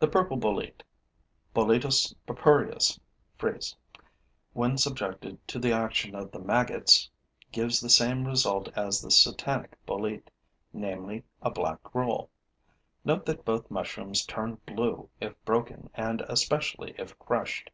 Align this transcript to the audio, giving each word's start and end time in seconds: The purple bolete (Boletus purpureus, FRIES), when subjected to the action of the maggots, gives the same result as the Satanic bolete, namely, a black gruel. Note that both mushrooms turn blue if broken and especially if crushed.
The 0.00 0.08
purple 0.08 0.38
bolete 0.38 0.82
(Boletus 1.54 2.12
purpureus, 2.26 2.98
FRIES), 3.38 3.76
when 4.54 4.76
subjected 4.76 5.38
to 5.46 5.60
the 5.60 5.70
action 5.70 6.16
of 6.16 6.32
the 6.32 6.40
maggots, 6.40 7.08
gives 7.52 7.78
the 7.78 7.88
same 7.88 8.24
result 8.24 8.70
as 8.76 9.00
the 9.00 9.12
Satanic 9.12 9.76
bolete, 9.86 10.32
namely, 10.72 11.22
a 11.42 11.52
black 11.52 11.80
gruel. 11.84 12.28
Note 13.04 13.24
that 13.26 13.44
both 13.44 13.70
mushrooms 13.70 14.26
turn 14.26 14.56
blue 14.66 15.08
if 15.20 15.36
broken 15.44 15.88
and 15.94 16.22
especially 16.22 16.96
if 16.98 17.16
crushed. 17.20 17.70